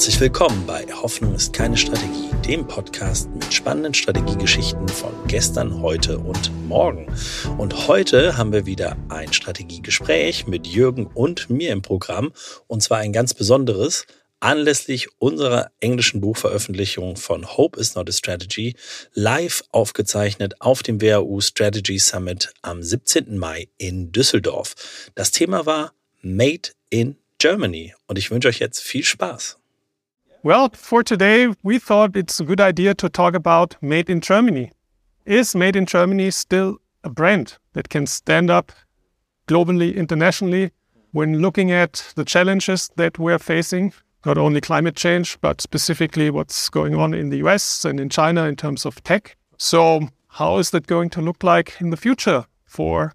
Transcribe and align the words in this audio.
Herzlich 0.00 0.20
willkommen 0.20 0.64
bei 0.66 0.86
Hoffnung 0.90 1.34
ist 1.34 1.52
keine 1.52 1.76
Strategie, 1.76 2.30
dem 2.46 2.66
Podcast 2.66 3.28
mit 3.34 3.52
spannenden 3.52 3.92
Strategiegeschichten 3.92 4.88
von 4.88 5.12
gestern, 5.26 5.82
heute 5.82 6.18
und 6.18 6.50
morgen. 6.66 7.06
Und 7.58 7.86
heute 7.86 8.38
haben 8.38 8.50
wir 8.50 8.64
wieder 8.64 8.96
ein 9.10 9.30
Strategiegespräch 9.30 10.46
mit 10.46 10.66
Jürgen 10.66 11.04
und 11.04 11.50
mir 11.50 11.70
im 11.70 11.82
Programm 11.82 12.32
und 12.66 12.82
zwar 12.82 12.96
ein 12.96 13.12
ganz 13.12 13.34
besonderes 13.34 14.06
anlässlich 14.40 15.08
unserer 15.18 15.70
englischen 15.80 16.22
Buchveröffentlichung 16.22 17.16
von 17.16 17.58
Hope 17.58 17.78
is 17.78 17.94
not 17.94 18.08
a 18.08 18.12
Strategy 18.12 18.76
live 19.12 19.62
aufgezeichnet 19.70 20.62
auf 20.62 20.82
dem 20.82 21.02
WHU 21.02 21.42
Strategy 21.42 21.98
Summit 21.98 22.54
am 22.62 22.82
17. 22.82 23.36
Mai 23.36 23.68
in 23.76 24.12
Düsseldorf. 24.12 25.10
Das 25.14 25.30
Thema 25.30 25.66
war 25.66 25.92
Made 26.22 26.70
in 26.88 27.18
Germany 27.36 27.94
und 28.06 28.16
ich 28.16 28.30
wünsche 28.30 28.48
euch 28.48 28.60
jetzt 28.60 28.80
viel 28.80 29.04
Spaß. 29.04 29.59
Well, 30.42 30.70
for 30.70 31.02
today, 31.02 31.54
we 31.62 31.78
thought 31.78 32.16
it's 32.16 32.40
a 32.40 32.44
good 32.44 32.62
idea 32.62 32.94
to 32.94 33.10
talk 33.10 33.34
about 33.34 33.76
Made 33.82 34.08
in 34.08 34.22
Germany. 34.22 34.72
Is 35.26 35.54
Made 35.54 35.76
in 35.76 35.84
Germany 35.84 36.30
still 36.30 36.78
a 37.04 37.10
brand 37.10 37.58
that 37.74 37.90
can 37.90 38.06
stand 38.06 38.48
up 38.48 38.72
globally, 39.46 39.94
internationally, 39.94 40.70
when 41.12 41.40
looking 41.40 41.70
at 41.70 42.10
the 42.16 42.24
challenges 42.24 42.90
that 42.96 43.18
we're 43.18 43.38
facing 43.38 43.92
not 44.24 44.38
only 44.38 44.62
climate 44.62 44.96
change, 44.96 45.38
but 45.42 45.60
specifically 45.60 46.30
what's 46.30 46.70
going 46.70 46.94
on 46.94 47.12
in 47.12 47.28
the 47.28 47.38
US 47.46 47.84
and 47.84 48.00
in 48.00 48.08
China 48.08 48.44
in 48.44 48.56
terms 48.56 48.86
of 48.86 49.04
tech. 49.04 49.36
So, 49.58 50.08
how 50.28 50.56
is 50.56 50.70
that 50.70 50.86
going 50.86 51.10
to 51.10 51.20
look 51.20 51.44
like 51.44 51.74
in 51.80 51.90
the 51.90 51.98
future 51.98 52.46
for 52.64 53.12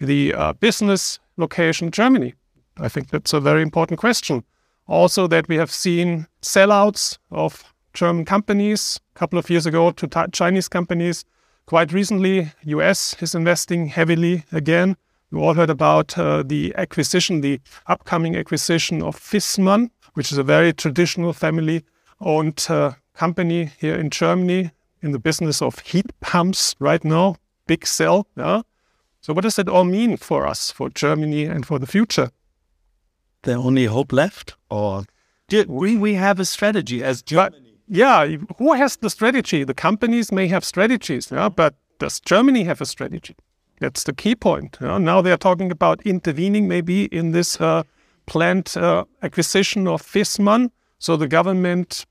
the 0.00 0.32
uh, 0.32 0.52
business 0.52 1.18
location 1.36 1.90
Germany? 1.90 2.34
I 2.76 2.88
think 2.88 3.08
that's 3.08 3.32
a 3.32 3.40
very 3.40 3.62
important 3.62 3.98
question. 3.98 4.44
Also, 4.86 5.26
that 5.26 5.48
we 5.48 5.56
have 5.56 5.70
seen 5.70 6.26
sellouts 6.42 7.18
of 7.30 7.72
German 7.94 8.24
companies 8.24 9.00
a 9.14 9.18
couple 9.18 9.38
of 9.38 9.48
years 9.48 9.66
ago 9.66 9.90
to 9.92 10.28
Chinese 10.32 10.68
companies. 10.68 11.24
Quite 11.66 11.92
recently, 11.92 12.52
US 12.64 13.16
is 13.22 13.34
investing 13.34 13.86
heavily 13.86 14.44
again. 14.52 14.96
You 15.30 15.42
all 15.42 15.54
heard 15.54 15.70
about 15.70 16.18
uh, 16.18 16.42
the 16.42 16.74
acquisition, 16.76 17.40
the 17.40 17.60
upcoming 17.86 18.36
acquisition 18.36 19.02
of 19.02 19.18
Viessmann 19.18 19.90
which 20.14 20.32
is 20.32 20.38
a 20.38 20.42
very 20.42 20.72
traditional 20.72 21.32
family 21.32 21.84
owned 22.20 22.66
uh, 22.68 22.92
company 23.14 23.70
here 23.78 23.96
in 23.96 24.10
Germany 24.10 24.70
in 25.00 25.12
the 25.12 25.18
business 25.18 25.60
of 25.60 25.78
heat 25.80 26.06
pumps 26.20 26.76
right 26.78 27.04
now, 27.04 27.36
big 27.66 27.86
sell. 27.86 28.26
Yeah? 28.36 28.62
So, 29.20 29.32
what 29.32 29.42
does 29.42 29.56
that 29.56 29.68
all 29.68 29.84
mean 29.84 30.16
for 30.16 30.46
us, 30.46 30.70
for 30.70 30.88
Germany, 30.90 31.44
and 31.44 31.66
for 31.66 31.78
the 31.78 31.86
future? 31.86 32.30
There 33.42 33.58
only 33.58 33.86
hope 33.86 34.12
left, 34.12 34.54
or 34.70 35.04
do 35.48 35.64
we, 35.68 35.96
we 35.96 36.14
have 36.14 36.38
a 36.38 36.44
strategy 36.44 37.02
as 37.02 37.22
Germany? 37.22 37.74
But, 37.88 37.96
yeah, 37.96 38.36
who 38.58 38.72
has 38.72 38.96
the 38.96 39.10
strategy? 39.10 39.64
The 39.64 39.74
companies 39.74 40.30
may 40.30 40.46
have 40.48 40.64
strategies, 40.64 41.30
yeah, 41.30 41.48
but 41.48 41.74
does 41.98 42.20
Germany 42.20 42.64
have 42.64 42.80
a 42.80 42.86
strategy? 42.86 43.36
That's 43.80 44.04
the 44.04 44.12
key 44.12 44.36
point. 44.36 44.78
Yeah? 44.80 44.98
Now 44.98 45.20
they 45.22 45.32
are 45.32 45.36
talking 45.36 45.72
about 45.72 46.00
intervening 46.06 46.68
maybe 46.68 47.06
in 47.06 47.32
this 47.32 47.60
uh, 47.60 47.82
planned 48.26 48.76
uh, 48.76 49.04
acquisition 49.22 49.88
of 49.88 50.02
Viessmann. 50.02 50.70
So 50.98 51.16
the 51.16 51.26
government 51.26 52.06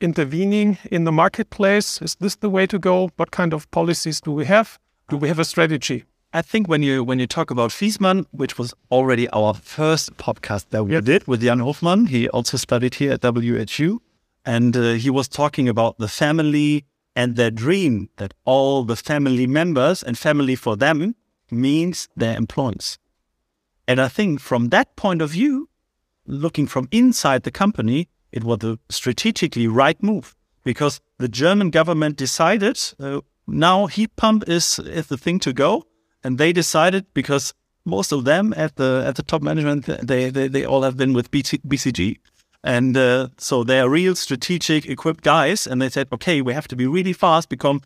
intervening 0.00 0.78
in 0.90 1.04
the 1.04 1.12
marketplace. 1.12 2.00
Is 2.00 2.14
this 2.16 2.36
the 2.36 2.48
way 2.48 2.66
to 2.66 2.78
go? 2.78 3.10
What 3.16 3.30
kind 3.30 3.52
of 3.52 3.70
policies 3.70 4.20
do 4.20 4.32
we 4.32 4.44
have? 4.46 4.78
Do 5.08 5.16
we 5.16 5.28
have 5.28 5.38
a 5.38 5.44
strategy? 5.44 6.04
I 6.32 6.42
think 6.42 6.68
when 6.68 6.82
you 6.82 7.02
when 7.02 7.18
you 7.18 7.26
talk 7.26 7.50
about 7.50 7.70
Viessmann, 7.70 8.24
which 8.30 8.56
was 8.56 8.72
already 8.92 9.28
our 9.30 9.52
first 9.52 10.16
podcast 10.16 10.66
that 10.70 10.84
we 10.84 11.00
did 11.00 11.26
with 11.26 11.42
Jan 11.42 11.58
Hofmann, 11.58 12.06
he 12.06 12.28
also 12.28 12.56
studied 12.56 12.94
here 12.94 13.12
at 13.12 13.22
WHU, 13.22 14.00
and 14.44 14.76
uh, 14.76 14.92
he 14.92 15.10
was 15.10 15.26
talking 15.26 15.68
about 15.68 15.98
the 15.98 16.06
family 16.06 16.84
and 17.16 17.34
their 17.34 17.50
dream 17.50 18.10
that 18.18 18.32
all 18.44 18.84
the 18.84 18.94
family 18.94 19.48
members 19.48 20.04
and 20.04 20.16
family 20.16 20.54
for 20.54 20.76
them 20.76 21.16
means 21.50 22.08
their 22.14 22.36
employees. 22.36 22.98
And 23.88 24.00
I 24.00 24.06
think 24.06 24.40
from 24.40 24.68
that 24.68 24.94
point 24.94 25.20
of 25.20 25.30
view, 25.30 25.68
looking 26.26 26.68
from 26.68 26.86
inside 26.92 27.42
the 27.42 27.50
company, 27.50 28.08
it 28.30 28.44
was 28.44 28.62
a 28.62 28.78
strategically 28.88 29.66
right 29.66 30.00
move 30.00 30.36
because 30.62 31.00
the 31.18 31.28
German 31.28 31.70
government 31.70 32.16
decided 32.16 32.78
uh, 33.00 33.20
now 33.48 33.86
heat 33.86 34.14
pump 34.14 34.48
is, 34.48 34.78
is 34.78 35.08
the 35.08 35.18
thing 35.18 35.40
to 35.40 35.52
go. 35.52 35.84
And 36.22 36.38
they 36.38 36.52
decided 36.52 37.06
because 37.14 37.54
most 37.84 38.12
of 38.12 38.24
them 38.24 38.52
at 38.56 38.76
the 38.76 39.02
at 39.06 39.16
the 39.16 39.22
top 39.22 39.42
management 39.42 39.86
they 40.06 40.30
they, 40.30 40.48
they 40.48 40.64
all 40.64 40.82
have 40.82 40.96
been 40.96 41.14
with 41.14 41.30
BT, 41.30 41.58
BCG, 41.58 42.18
and 42.62 42.96
uh, 42.96 43.28
so 43.38 43.64
they 43.64 43.80
are 43.80 43.88
real 43.88 44.14
strategic 44.14 44.86
equipped 44.86 45.24
guys. 45.24 45.66
And 45.66 45.80
they 45.80 45.88
said, 45.88 46.08
okay, 46.12 46.42
we 46.42 46.52
have 46.52 46.68
to 46.68 46.76
be 46.76 46.86
really 46.86 47.12
fast 47.12 47.48
because 47.48 47.80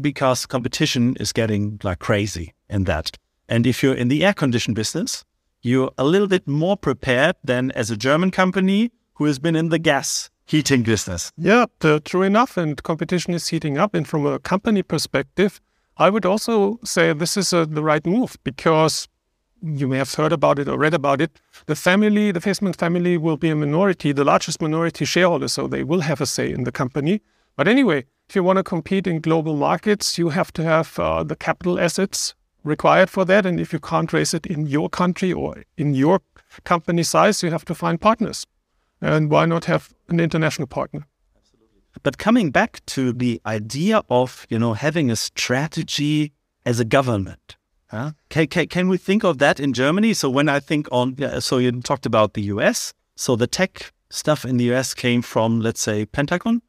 because 0.00 0.46
competition 0.46 1.16
is 1.20 1.32
getting 1.32 1.80
like 1.84 2.00
crazy 2.00 2.54
in 2.68 2.84
that. 2.84 3.16
And 3.48 3.66
if 3.66 3.82
you're 3.82 3.94
in 3.94 4.08
the 4.08 4.24
air 4.24 4.34
condition 4.34 4.74
business, 4.74 5.24
you're 5.62 5.92
a 5.98 6.04
little 6.04 6.28
bit 6.28 6.46
more 6.48 6.76
prepared 6.76 7.36
than 7.44 7.70
as 7.72 7.90
a 7.90 7.96
German 7.96 8.30
company 8.30 8.90
who 9.14 9.26
has 9.26 9.38
been 9.38 9.56
in 9.56 9.68
the 9.68 9.78
gas 9.78 10.30
heating 10.46 10.82
business. 10.82 11.30
Yeah, 11.36 11.66
true 12.04 12.22
enough. 12.22 12.56
And 12.56 12.82
competition 12.82 13.34
is 13.34 13.48
heating 13.48 13.78
up. 13.78 13.94
And 13.94 14.08
from 14.08 14.26
a 14.26 14.38
company 14.38 14.82
perspective, 14.82 15.60
I 16.00 16.08
would 16.08 16.24
also 16.24 16.80
say 16.82 17.12
this 17.12 17.36
is 17.36 17.52
a, 17.52 17.66
the 17.66 17.82
right 17.82 18.04
move 18.06 18.38
because 18.42 19.06
you 19.62 19.86
may 19.86 19.98
have 19.98 20.14
heard 20.14 20.32
about 20.32 20.58
it 20.58 20.66
or 20.66 20.78
read 20.78 20.94
about 20.94 21.20
it. 21.20 21.38
The 21.66 21.76
family, 21.76 22.32
the 22.32 22.40
Viessmann 22.40 22.74
family, 22.74 23.18
will 23.18 23.36
be 23.36 23.50
a 23.50 23.54
minority, 23.54 24.12
the 24.12 24.24
largest 24.24 24.62
minority 24.62 25.04
shareholder, 25.04 25.48
so 25.48 25.68
they 25.68 25.84
will 25.84 26.00
have 26.00 26.22
a 26.22 26.26
say 26.26 26.50
in 26.50 26.64
the 26.64 26.72
company. 26.72 27.20
But 27.54 27.68
anyway, 27.68 28.06
if 28.30 28.34
you 28.34 28.42
want 28.42 28.56
to 28.56 28.62
compete 28.62 29.06
in 29.06 29.20
global 29.20 29.56
markets, 29.56 30.16
you 30.16 30.30
have 30.30 30.54
to 30.54 30.64
have 30.64 30.98
uh, 30.98 31.22
the 31.22 31.36
capital 31.36 31.78
assets 31.78 32.34
required 32.64 33.10
for 33.10 33.26
that. 33.26 33.44
And 33.44 33.60
if 33.60 33.70
you 33.70 33.78
can't 33.78 34.10
raise 34.10 34.32
it 34.32 34.46
in 34.46 34.66
your 34.66 34.88
country 34.88 35.34
or 35.34 35.64
in 35.76 35.92
your 35.92 36.22
company 36.64 37.02
size, 37.02 37.42
you 37.42 37.50
have 37.50 37.66
to 37.66 37.74
find 37.74 38.00
partners. 38.00 38.46
And 39.02 39.30
why 39.30 39.44
not 39.44 39.66
have 39.66 39.92
an 40.08 40.18
international 40.18 40.66
partner? 40.66 41.06
But 42.02 42.18
coming 42.18 42.50
back 42.50 42.84
to 42.86 43.12
the 43.12 43.40
idea 43.44 44.02
of 44.08 44.46
you 44.48 44.58
know 44.58 44.74
having 44.74 45.10
a 45.10 45.16
strategy 45.16 46.32
as 46.64 46.80
a 46.80 46.84
government, 46.84 47.56
huh? 47.88 48.12
can, 48.28 48.46
can, 48.46 48.66
can 48.68 48.88
we 48.88 48.98
think 48.98 49.24
of 49.24 49.38
that 49.38 49.60
in 49.60 49.72
Germany? 49.72 50.14
So 50.14 50.30
when 50.30 50.48
I 50.48 50.60
think 50.60 50.88
on, 50.92 51.16
so 51.40 51.58
you 51.58 51.72
talked 51.80 52.06
about 52.06 52.34
the 52.34 52.42
US. 52.42 52.92
So 53.16 53.36
the 53.36 53.46
tech 53.46 53.92
stuff 54.10 54.44
in 54.44 54.56
the 54.56 54.72
US 54.72 54.94
came 54.94 55.22
from 55.22 55.60
let's 55.60 55.80
say 55.80 56.06
Pentagon, 56.06 56.62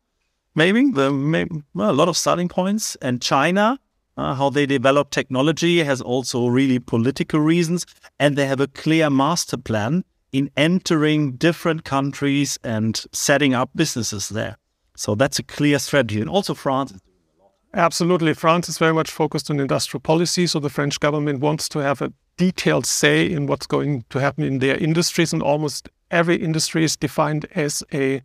maybe 0.56 0.92
the 0.92 1.12
maybe, 1.12 1.64
well, 1.74 1.92
a 1.92 1.94
lot 1.94 2.10
of 2.10 2.18
starting 2.18 2.50
points, 2.50 2.96
and 3.02 3.22
China 3.22 3.80
uh, 4.18 4.36
how 4.36 4.50
they 4.50 4.66
develop 4.66 5.10
technology 5.10 5.84
has 5.84 6.02
also 6.02 6.48
really 6.48 6.80
political 6.80 7.40
reasons, 7.40 7.86
and 8.20 8.36
they 8.36 8.46
have 8.46 8.60
a 8.60 8.68
clear 8.68 9.10
master 9.10 9.58
plan 9.58 10.04
in 10.32 10.50
entering 10.56 11.34
different 11.34 11.84
countries 11.84 12.58
and 12.64 13.04
setting 13.12 13.54
up 13.54 13.70
businesses 13.76 14.30
there. 14.30 14.58
So 15.02 15.16
that's 15.16 15.40
a 15.40 15.44
clear 15.44 15.80
strategy. 15.80 16.22
And 16.22 16.30
also 16.30 16.54
France 16.54 16.94
Absolutely. 17.74 18.34
France 18.34 18.70
is 18.70 18.78
very 18.78 18.94
much 18.94 19.10
focused 19.10 19.50
on 19.50 19.60
industrial 19.60 20.02
policy. 20.02 20.46
So 20.46 20.60
the 20.60 20.70
French 20.70 21.00
government 21.00 21.40
wants 21.40 21.70
to 21.70 21.80
have 21.80 22.02
a 22.02 22.12
detailed 22.38 22.86
say 22.86 23.26
in 23.32 23.48
what's 23.48 23.66
going 23.66 24.04
to 24.10 24.20
happen 24.20 24.44
in 24.44 24.60
their 24.60 24.78
industries. 24.78 25.34
And 25.34 25.42
almost 25.42 25.90
every 26.12 26.36
industry 26.36 26.84
is 26.84 26.98
defined 26.98 27.48
as 27.56 27.82
a 27.94 28.22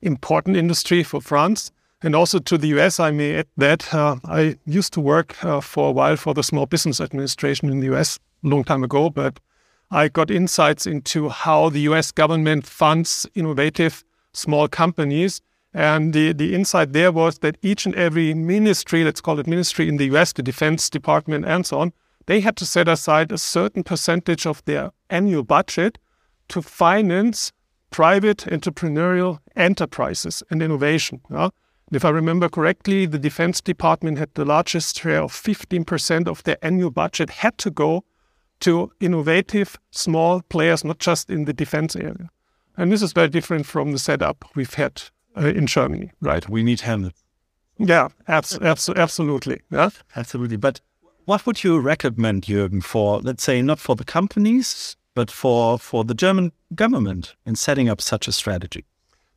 important 0.00 0.56
industry 0.56 1.02
for 1.02 1.20
France. 1.20 1.72
And 2.02 2.14
also 2.14 2.38
to 2.38 2.56
the 2.56 2.68
US, 2.78 3.00
I 3.00 3.10
may 3.10 3.40
add 3.40 3.48
that 3.56 3.92
uh, 3.92 4.16
I 4.24 4.56
used 4.64 4.92
to 4.94 5.00
work 5.00 5.44
uh, 5.44 5.60
for 5.60 5.88
a 5.88 5.92
while 5.92 6.16
for 6.16 6.32
the 6.32 6.42
Small 6.42 6.66
Business 6.66 7.00
Administration 7.00 7.68
in 7.68 7.80
the 7.80 7.92
US 7.94 8.18
a 8.44 8.48
long 8.48 8.64
time 8.64 8.84
ago, 8.84 9.10
but 9.10 9.40
I 9.90 10.08
got 10.08 10.30
insights 10.30 10.86
into 10.86 11.28
how 11.28 11.68
the 11.68 11.80
US 11.90 12.12
government 12.12 12.66
funds 12.66 13.26
innovative 13.34 14.04
small 14.32 14.68
companies. 14.68 15.42
And 15.74 16.12
the, 16.12 16.32
the 16.32 16.54
insight 16.54 16.92
there 16.92 17.10
was 17.10 17.40
that 17.40 17.58
each 17.60 17.84
and 17.84 17.94
every 17.96 18.32
ministry, 18.32 19.02
let's 19.02 19.20
call 19.20 19.40
it 19.40 19.46
ministry 19.48 19.88
in 19.88 19.96
the 19.96 20.06
US, 20.14 20.32
the 20.32 20.42
Defense 20.42 20.88
Department, 20.88 21.44
and 21.44 21.66
so 21.66 21.80
on, 21.80 21.92
they 22.26 22.40
had 22.40 22.56
to 22.56 22.66
set 22.66 22.88
aside 22.88 23.32
a 23.32 23.38
certain 23.38 23.82
percentage 23.82 24.46
of 24.46 24.64
their 24.64 24.92
annual 25.10 25.42
budget 25.42 25.98
to 26.48 26.62
finance 26.62 27.52
private 27.90 28.38
entrepreneurial 28.38 29.40
enterprises 29.56 30.42
and 30.48 30.62
innovation. 30.62 31.20
Yeah? 31.30 31.50
if 31.92 32.04
I 32.04 32.08
remember 32.10 32.48
correctly, 32.48 33.06
the 33.06 33.18
Defense 33.18 33.60
Department 33.60 34.18
had 34.18 34.30
the 34.34 34.44
largest 34.44 34.98
share 34.98 35.22
of 35.22 35.32
15% 35.32 36.26
of 36.26 36.42
their 36.44 36.56
annual 36.62 36.90
budget 36.90 37.30
had 37.30 37.56
to 37.58 37.70
go 37.70 38.04
to 38.60 38.90
innovative 39.00 39.78
small 39.90 40.40
players, 40.42 40.84
not 40.84 40.98
just 40.98 41.30
in 41.30 41.44
the 41.44 41.52
defense 41.52 41.94
area. 41.94 42.30
And 42.76 42.90
this 42.90 43.02
is 43.02 43.12
very 43.12 43.28
different 43.28 43.66
from 43.66 43.92
the 43.92 43.98
setup 43.98 44.44
we've 44.54 44.74
had 44.74 45.02
uh, 45.36 45.46
in 45.48 45.66
Germany. 45.66 46.10
Right. 46.20 46.48
We 46.48 46.62
need 46.62 46.80
helmets. 46.80 47.22
Yeah, 47.78 48.08
abs- 48.28 48.58
abs- 48.60 48.88
absolutely. 48.88 49.60
Yeah, 49.70 49.90
absolutely. 50.14 50.56
But 50.56 50.80
what 51.24 51.44
would 51.46 51.64
you 51.64 51.80
recommend, 51.80 52.42
Jürgen, 52.44 52.82
for 52.82 53.20
let's 53.20 53.42
say 53.42 53.62
not 53.62 53.80
for 53.80 53.96
the 53.96 54.04
companies, 54.04 54.96
but 55.14 55.30
for 55.30 55.78
for 55.78 56.04
the 56.04 56.14
German 56.14 56.52
government 56.74 57.34
in 57.46 57.56
setting 57.56 57.88
up 57.88 58.00
such 58.00 58.28
a 58.28 58.32
strategy? 58.32 58.84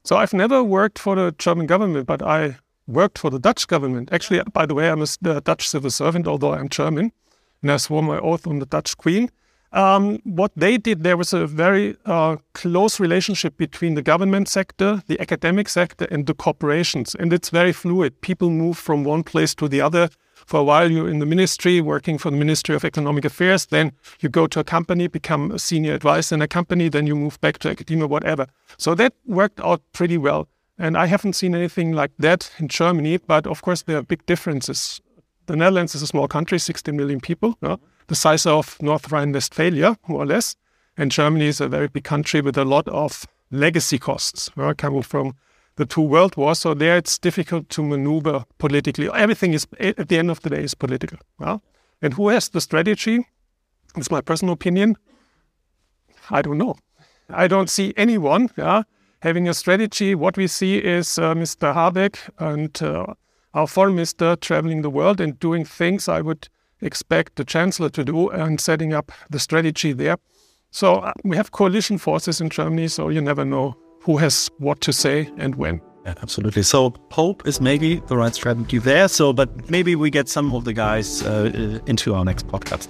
So 0.04 0.18
I've 0.18 0.34
never 0.34 0.64
worked 0.64 1.00
for 1.00 1.16
the 1.16 1.34
German 1.38 1.66
government, 1.66 2.06
but 2.08 2.22
I 2.22 2.58
worked 2.88 3.18
for 3.18 3.30
the 3.30 3.40
Dutch 3.40 3.68
government. 3.68 4.10
Actually, 4.12 4.42
by 4.54 4.66
the 4.66 4.74
way, 4.74 4.90
I'm 4.90 5.02
a 5.02 5.42
Dutch 5.42 5.68
civil 5.68 5.90
servant, 5.90 6.28
although 6.28 6.54
I'm 6.54 6.70
German, 6.70 7.12
and 7.62 7.72
I 7.72 7.78
swore 7.78 8.04
my 8.04 8.20
oath 8.20 8.48
on 8.48 8.60
the 8.60 8.66
Dutch 8.66 8.96
Queen. 8.98 9.30
Um, 9.74 10.20
what 10.24 10.52
they 10.56 10.78
did, 10.78 11.04
there 11.04 11.18
was 11.18 11.34
a 11.34 11.46
very 11.46 11.98
uh, 12.06 12.38
close 12.54 13.00
relationship 13.00 13.58
between 13.58 13.96
the 13.96 14.02
government 14.02 14.48
sector, 14.48 15.04
the 15.08 15.20
academic 15.20 15.68
sector, 15.68 16.08
and 16.10 16.26
the 16.26 16.34
corporations. 16.34 17.16
And 17.16 17.34
it's 17.34 17.50
very 17.50 17.74
fluid. 17.74 18.22
People 18.22 18.50
move 18.50 18.78
from 18.78 19.04
one 19.04 19.24
place 19.24 19.54
to 19.56 19.68
the 19.68 19.82
other. 19.82 20.10
For 20.46 20.62
a 20.62 20.64
while, 20.64 20.90
you're 20.90 21.10
in 21.10 21.20
the 21.20 21.26
ministry, 21.26 21.82
working 21.82 22.18
for 22.18 22.32
the 22.32 22.38
Ministry 22.38 22.74
of 22.74 22.86
Economic 22.86 23.26
Affairs. 23.26 23.66
Then 23.66 23.92
you 24.22 24.30
go 24.30 24.48
to 24.48 24.62
a 24.62 24.64
company, 24.64 25.08
become 25.08 25.52
a 25.52 25.60
senior 25.60 25.94
advisor 25.94 26.36
in 26.36 26.42
a 26.42 26.48
company. 26.48 26.88
Then 26.88 27.06
you 27.06 27.16
move 27.16 27.40
back 27.42 27.58
to 27.60 27.70
academia, 27.70 28.08
whatever. 28.08 28.48
So 28.78 28.96
that 28.96 29.14
worked 29.26 29.60
out 29.60 29.82
pretty 29.92 30.18
well. 30.18 30.48
And 30.78 30.96
I 30.96 31.08
haven't 31.08 31.34
seen 31.34 31.56
anything 31.56 31.92
like 31.92 32.12
that 32.20 32.52
in 32.60 32.70
Germany. 32.70 33.18
But 33.18 33.46
of 33.46 33.62
course, 33.62 33.82
there 33.82 33.98
are 33.98 34.04
big 34.04 34.26
differences. 34.26 35.02
The 35.48 35.58
Netherlands 35.58 35.96
is 35.96 36.02
a 36.02 36.08
small 36.08 36.28
country, 36.30 36.60
16 36.60 36.96
million 36.96 37.20
people. 37.20 37.58
Yeah? 37.62 37.78
The 38.08 38.16
size 38.16 38.46
of 38.46 38.82
North 38.82 39.12
Rhine-Westphalia, 39.12 39.98
more 40.08 40.24
or 40.24 40.26
less. 40.26 40.56
And 40.98 41.12
Germany 41.12 41.46
is 41.46 41.62
a 41.62 41.68
very 41.68 41.88
big 41.88 42.04
country 42.04 42.42
with 42.42 42.58
a 42.58 42.66
lot 42.66 42.88
of 42.88 43.26
legacy 43.52 44.00
costs 44.00 44.50
uh, 44.58 44.74
coming 44.78 45.04
from 45.04 45.36
the 45.76 45.86
two 45.86 46.02
world 46.02 46.36
wars. 46.36 46.60
So 46.60 46.74
there 46.74 46.98
it's 46.98 47.18
difficult 47.18 47.70
to 47.70 47.84
maneuver 47.84 48.46
politically. 48.58 49.10
Everything 49.14 49.54
is, 49.54 49.68
at 49.80 50.10
the 50.10 50.18
end 50.18 50.32
of 50.32 50.42
the 50.42 50.50
day, 50.50 50.64
is 50.64 50.74
political. 50.74 51.20
Yeah? 51.40 51.60
And 52.02 52.14
who 52.14 52.30
has 52.30 52.50
the 52.50 52.62
strategy? 52.62 53.28
It's 53.96 54.12
my 54.12 54.22
personal 54.22 54.54
opinion. 54.54 54.98
I 56.30 56.42
don't 56.42 56.58
know. 56.58 56.76
I 57.30 57.48
don't 57.48 57.70
see 57.70 57.94
anyone 57.98 58.50
yeah, 58.58 58.84
having 59.22 59.48
a 59.48 59.54
strategy. 59.54 60.16
What 60.16 60.38
we 60.38 60.48
see 60.48 60.78
is 60.78 61.18
uh, 61.18 61.34
Mr. 61.34 61.74
Habeck 61.74 62.18
and 62.40 62.82
uh, 62.82 63.14
our 63.54 63.68
foreign 63.68 63.96
minister 63.96 64.36
traveling 64.36 64.82
the 64.82 64.90
world 64.90 65.20
and 65.20 65.40
doing 65.40 65.66
things 65.66 66.08
I 66.08 66.22
would 66.22 66.48
expect 66.82 67.36
the 67.36 67.44
chancellor 67.46 67.90
to 67.90 68.04
do 68.04 68.30
and 68.30 68.60
setting 68.60 68.94
up 68.94 69.12
the 69.30 69.40
strategy 69.40 69.94
there. 69.94 70.18
So 70.72 70.96
uh, 70.96 71.14
we 71.24 71.38
have 71.38 71.52
coalition 71.52 71.98
forces 71.98 72.42
in 72.42 72.50
Germany, 72.50 72.88
so 72.88 73.10
you 73.10 73.22
never 73.22 73.46
know 73.46 73.76
who 74.02 74.18
has 74.18 74.50
what 74.60 74.82
to 74.82 74.94
say 74.94 75.30
and 75.38 75.56
when. 75.56 75.82
Yeah, 76.06 76.14
absolutely. 76.22 76.64
So 76.64 76.92
Pope 77.10 77.48
is 77.48 77.60
maybe 77.60 77.96
the 78.08 78.16
right 78.16 78.34
strategy 78.34 78.78
there. 78.78 79.08
So, 79.08 79.34
but 79.34 79.70
maybe 79.70 79.96
we 79.96 80.10
get 80.10 80.30
some 80.30 80.54
of 80.54 80.64
the 80.64 80.74
guys 80.74 81.24
uh, 81.24 81.52
uh 81.54 81.80
into 81.86 82.14
our 82.16 82.24
next 82.24 82.48
podcast. 82.48 82.88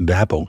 Werbung 0.00 0.48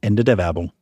Ende 0.00 0.24
der 0.24 0.38
Werbung. 0.38 0.72